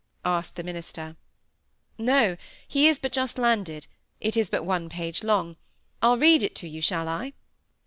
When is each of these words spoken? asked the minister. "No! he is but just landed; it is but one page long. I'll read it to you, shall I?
asked 0.25 0.55
the 0.55 0.63
minister. 0.63 1.15
"No! 1.95 2.35
he 2.67 2.87
is 2.87 2.97
but 2.97 3.11
just 3.11 3.37
landed; 3.37 3.85
it 4.19 4.35
is 4.35 4.49
but 4.49 4.65
one 4.65 4.89
page 4.89 5.23
long. 5.23 5.57
I'll 6.01 6.17
read 6.17 6.41
it 6.41 6.55
to 6.55 6.67
you, 6.67 6.81
shall 6.81 7.07
I? 7.07 7.33